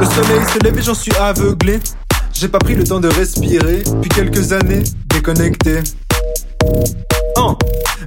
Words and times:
Le 0.00 0.06
soleil 0.06 0.40
se 0.50 0.58
lève 0.64 0.82
j'en 0.82 0.94
suis 0.94 1.12
aveuglé. 1.20 1.78
J'ai 2.32 2.48
pas 2.48 2.58
pris 2.58 2.74
le 2.74 2.84
temps 2.84 3.00
de 3.00 3.08
respirer, 3.08 3.82
puis 4.00 4.08
quelques 4.08 4.50
années 4.52 4.82
déconnecté. 5.08 5.80
Oh. 7.36 7.54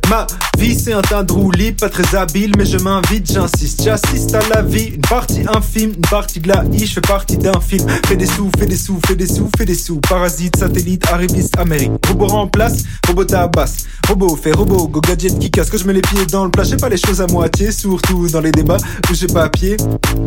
Ma 0.09 0.25
vie 0.57 0.77
c'est 0.77 0.93
un 0.93 1.03
tas 1.03 1.21
de 1.21 1.31
roulis, 1.31 1.71
pas 1.71 1.89
très 1.89 2.15
habile 2.15 2.51
mais 2.57 2.65
je 2.65 2.77
m'invite, 2.77 3.31
j'insiste, 3.31 3.83
j'assiste 3.83 4.33
à 4.33 4.41
la 4.53 4.63
vie, 4.63 4.95
une 4.95 5.01
partie 5.01 5.43
infime, 5.47 5.91
une 5.91 6.01
partie 6.01 6.39
de 6.39 6.47
la 6.47 6.63
I, 6.73 6.85
je 6.85 6.93
fais 6.93 7.01
partie 7.01 7.37
d'un 7.37 7.59
film, 7.61 7.87
fais 8.07 8.15
des 8.15 8.25
sous, 8.25 8.49
fais 8.57 8.65
des 8.65 8.75
sous, 8.75 8.99
fais 9.07 9.15
des 9.15 9.27
sous, 9.27 9.49
fais 9.55 9.65
des 9.65 9.75
sous, 9.75 10.01
parasite, 10.01 10.57
satellite, 10.57 11.05
arriviste, 11.11 11.57
Amérique, 11.57 11.91
robot 12.07 12.27
remplace, 12.27 12.83
robot 13.07 13.25
tabasse, 13.25 13.85
robot 14.09 14.35
fait 14.35 14.51
robot, 14.51 14.87
go 14.87 14.99
gadget 14.99 15.37
qui 15.39 15.49
casse, 15.49 15.69
que 15.69 15.77
je 15.77 15.85
mets 15.85 15.93
les 15.93 16.01
pieds 16.01 16.25
dans 16.25 16.43
le 16.43 16.51
plat, 16.51 16.63
j'ai 16.63 16.77
pas 16.77 16.89
les 16.89 16.97
choses 16.97 17.21
à 17.21 17.27
moitié, 17.27 17.71
surtout 17.71 18.27
dans 18.27 18.41
les 18.41 18.51
débats 18.51 18.77
où 19.09 19.13
j'ai 19.13 19.27
pas 19.27 19.47
pied, 19.49 19.77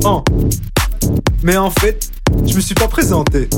oh. 0.04 0.22
Mais 1.42 1.56
en 1.56 1.70
fait, 1.70 2.10
je 2.44 2.54
me 2.54 2.60
suis 2.60 2.74
pas 2.74 2.88
présenté. 2.88 3.48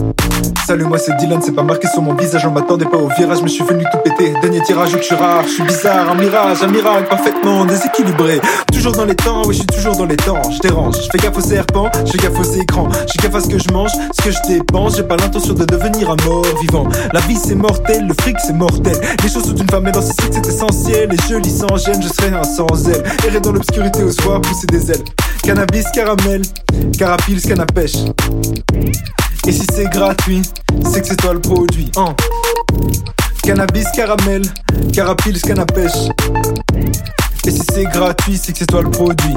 Salut, 0.67 0.85
moi 0.85 0.99
c'est 0.99 1.17
Dylan, 1.17 1.41
c'est 1.43 1.55
pas 1.55 1.63
marqué 1.63 1.89
sur 1.89 2.03
mon 2.03 2.15
visage, 2.15 2.45
on 2.47 2.51
m'attendait 2.51 2.85
pas 2.85 2.99
au 2.99 3.09
virage, 3.09 3.39
mais 3.41 3.49
je 3.49 3.55
suis 3.55 3.65
venu 3.65 3.85
tout 3.91 3.99
péter. 4.05 4.35
Dernier 4.43 4.61
tirage 4.63 4.91
je 4.91 4.99
suis 4.99 5.15
rare, 5.15 5.43
je 5.45 5.55
suis 5.55 5.63
bizarre, 5.63 6.11
un 6.11 6.15
mirage, 6.15 6.63
un 6.63 6.67
miracle 6.67 7.09
parfaitement 7.09 7.65
déséquilibré. 7.65 8.41
Toujours 8.71 8.93
dans 8.93 9.07
les 9.07 9.15
temps, 9.15 9.43
oui, 9.47 9.55
je 9.55 9.61
suis 9.61 9.67
toujours 9.67 9.97
dans 9.97 10.05
les 10.05 10.17
temps. 10.17 10.43
Je 10.51 10.59
dérange, 10.59 10.97
je 10.97 11.09
fais 11.11 11.19
gaffe 11.19 11.39
aux 11.39 11.41
serpents, 11.41 11.91
je 12.05 12.13
fais 12.13 12.19
gaffe 12.19 12.39
aux 12.39 12.53
écrans, 12.53 12.89
je 12.93 13.13
fais 13.13 13.29
gaffe 13.29 13.35
à 13.37 13.41
ce 13.41 13.49
que 13.49 13.59
je 13.59 13.73
mange, 13.73 13.91
ce 14.13 14.23
que 14.23 14.31
je 14.31 14.39
dépense. 14.47 14.97
J'ai 14.97 15.05
pas 15.05 15.17
l'intention 15.17 15.55
de 15.55 15.65
devenir 15.65 16.11
un 16.11 16.17
mort 16.27 16.45
vivant. 16.61 16.87
La 17.15 17.21
vie 17.21 17.37
c'est 17.37 17.55
mortel, 17.55 18.07
le 18.07 18.15
fric 18.21 18.37
c'est 18.47 18.53
mortel. 18.53 18.97
Les 19.23 19.31
choses 19.31 19.45
sont 19.45 19.57
une 19.57 19.71
femme, 19.71 19.85
mais 19.85 19.93
dans 19.93 20.03
ce 20.03 20.13
c'est 20.31 20.47
essentiel. 20.47 21.11
Et 21.13 21.17
je 21.29 21.37
lis 21.37 21.59
sans 21.59 21.77
gêne, 21.79 22.03
je 22.03 22.09
serai 22.09 22.35
un 22.35 22.45
sans 22.45 22.89
aile. 22.89 23.03
Errer 23.27 23.41
dans 23.41 23.53
l'obscurité 23.53 24.03
au 24.03 24.11
soir, 24.11 24.43
pousser 24.43 24.67
des 24.67 24.91
ailes. 24.91 25.05
Cannabis, 25.43 25.85
caramel, 25.95 26.43
carapils, 26.99 27.41
canne 27.41 27.61
à. 27.61 27.67
Et 29.47 29.53
si 29.53 29.67
c'est 29.73 29.91
gratuit, 29.91 30.43
c'est 30.91 31.01
que 31.01 31.07
c'est 31.07 31.17
toi 31.17 31.33
le 31.33 31.41
produit. 31.41 31.91
Hein. 31.97 32.15
Cannabis, 33.43 33.87
caramel, 33.95 34.43
carapils, 34.93 35.41
canne 35.41 35.61
à. 35.61 35.67
Et 37.47 37.51
si 37.51 37.63
c'est 37.73 37.85
gratuit, 37.85 38.37
c'est 38.37 38.53
que 38.53 38.59
c'est 38.59 38.67
toi 38.67 38.83
le 38.83 38.91
produit. 38.91 39.37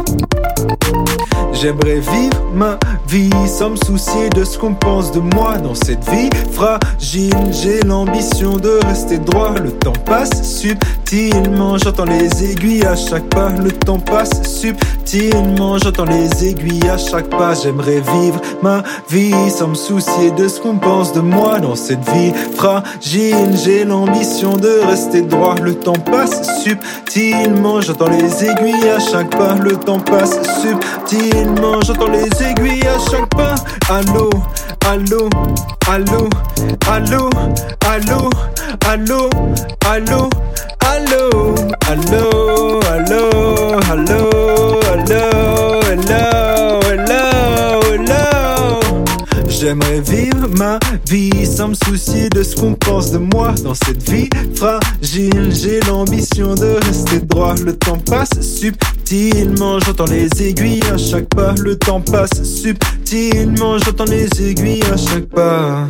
J'aimerais 1.62 2.00
vivre 2.00 2.42
ma 2.56 2.80
vie 3.08 3.30
sans 3.48 3.70
me 3.70 3.76
soucier 3.76 4.30
de 4.30 4.44
ce 4.44 4.58
qu'on 4.58 4.74
pense 4.74 5.12
de 5.12 5.20
moi 5.20 5.58
dans 5.58 5.76
cette 5.76 6.04
vie 6.10 6.30
fragile. 6.52 7.36
J'ai 7.52 7.82
l'ambition 7.82 8.58
de 8.58 8.80
rester 8.88 9.20
droit. 9.20 9.54
Le 9.60 9.72
temps 9.72 9.94
passe 9.94 10.42
subtilement. 10.42 11.78
J'entends 11.78 12.06
les 12.06 12.44
aiguilles 12.44 12.84
à 12.84 12.96
chaque 12.96 13.30
pas. 13.30 13.52
Le 13.52 13.72
temps 13.72 14.00
passe 14.00 14.42
subtilement. 14.44 15.78
J'entends 15.78 16.06
les 16.06 16.48
aiguilles 16.48 16.90
à 16.90 16.98
chaque 16.98 17.30
pas. 17.30 17.54
J'aimerais 17.54 18.02
vivre 18.02 18.42
ma 18.64 18.82
vie 19.12 19.52
sans 19.56 19.68
me 19.68 19.76
soucier 19.76 20.32
de 20.32 20.48
ce 20.48 20.60
qu'on 20.60 20.80
pense 20.80 21.14
de 21.14 21.20
moi 21.22 21.60
dans 21.60 21.76
cette 21.76 22.04
vie 22.10 22.34
fragile. 22.56 23.56
J'ai 23.64 23.86
l'ambition 23.86 24.58
de 24.58 24.80
rester 24.88 25.22
droit. 25.22 25.54
Le 25.62 25.76
temps 25.76 25.94
passe 25.94 26.42
subtilement. 26.64 27.82
J'entends 27.82 28.10
les 28.10 28.44
aiguilles 28.46 28.90
à 28.90 29.00
chaque 29.00 29.30
pas. 29.32 29.56
Le 29.56 29.76
temps 29.76 30.00
passe 30.00 30.38
subtilement. 30.62 31.82
J'entends 31.82 32.10
les 32.10 32.30
aiguilles 32.44 32.88
à 32.88 32.98
chaque 33.10 33.30
pas. 33.30 33.56
Allô, 33.90 34.30
allô, 34.88 35.30
allô, 35.90 36.30
allô, 36.90 37.30
allô, 37.88 38.30
allô, 38.88 38.90
allô, 38.90 39.30
allô, 39.86 40.30
allô, 40.86 41.56
allô, 41.88 42.80
allô, 42.92 43.30
allô, 43.92 44.80
hello, 44.92 45.61
J'aimerais 49.62 50.02
vivre 50.02 50.48
ma 50.58 50.80
vie 51.08 51.46
sans 51.46 51.68
me 51.68 51.76
soucier 51.76 52.30
de 52.30 52.42
ce 52.42 52.56
qu'on 52.56 52.74
pense 52.74 53.12
de 53.12 53.20
moi 53.20 53.54
dans 53.64 53.76
cette 53.76 54.10
vie 54.10 54.28
fragile. 54.56 55.52
J'ai 55.52 55.80
l'ambition 55.82 56.56
de 56.56 56.80
rester 56.84 57.20
droit. 57.20 57.54
Le 57.64 57.78
temps 57.78 58.00
passe 58.00 58.42
subtilement. 58.42 59.80
J'entends 59.82 60.06
les 60.06 60.30
aiguilles 60.42 60.82
à 60.92 60.98
chaque 60.98 61.30
pas. 61.30 61.54
Le 61.60 61.78
temps 61.78 62.02
passe 62.02 62.42
subtilement. 62.42 63.78
J'entends 63.78 64.06
les 64.06 64.30
aiguilles 64.42 64.82
à 64.92 64.98
chaque 64.98 65.26
pas. 65.26 65.88